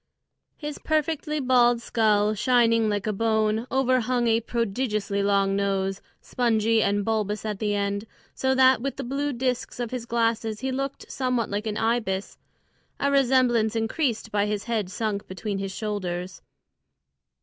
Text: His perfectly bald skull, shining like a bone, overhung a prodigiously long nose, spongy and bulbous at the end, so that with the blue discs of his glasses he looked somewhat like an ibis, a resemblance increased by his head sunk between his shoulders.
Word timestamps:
His 0.57 0.79
perfectly 0.79 1.39
bald 1.39 1.79
skull, 1.79 2.33
shining 2.33 2.89
like 2.89 3.05
a 3.05 3.13
bone, 3.13 3.67
overhung 3.69 4.25
a 4.25 4.41
prodigiously 4.41 5.21
long 5.21 5.55
nose, 5.55 6.01
spongy 6.19 6.81
and 6.81 7.05
bulbous 7.05 7.45
at 7.45 7.59
the 7.59 7.75
end, 7.75 8.05
so 8.33 8.55
that 8.55 8.81
with 8.81 8.95
the 8.97 9.03
blue 9.03 9.31
discs 9.31 9.79
of 9.79 9.91
his 9.91 10.07
glasses 10.07 10.61
he 10.61 10.71
looked 10.71 11.11
somewhat 11.11 11.51
like 11.51 11.67
an 11.67 11.77
ibis, 11.77 12.39
a 12.99 13.11
resemblance 13.11 13.75
increased 13.75 14.31
by 14.31 14.47
his 14.47 14.63
head 14.63 14.89
sunk 14.89 15.27
between 15.27 15.59
his 15.59 15.71
shoulders. 15.71 16.41